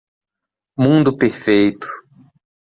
[0.81, 1.87] Mundo perfeito.